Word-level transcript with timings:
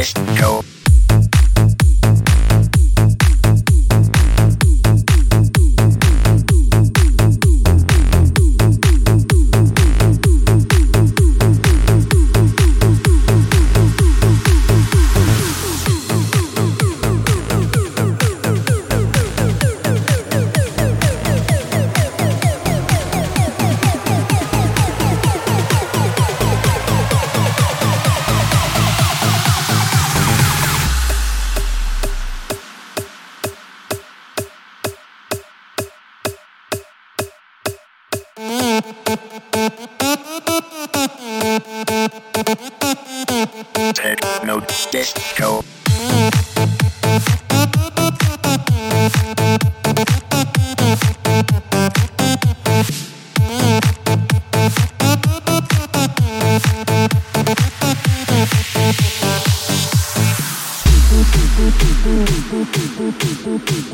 show. 0.00 0.64
Techno 43.94 44.60
disco. 44.90 45.62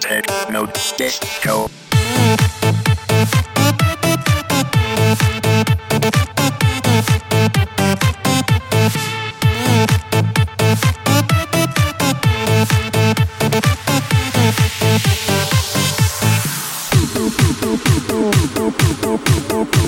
Take 0.00 0.50
note, 0.50 0.74
disco. 0.96 1.68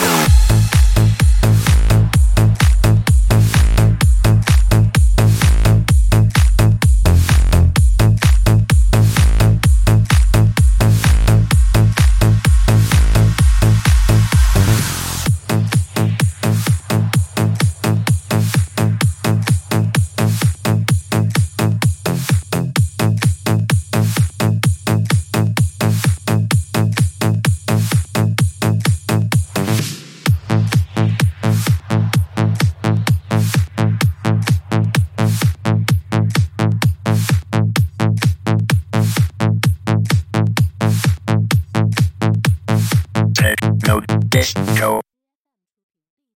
Bye. 0.00 0.41
disco. 44.32 45.11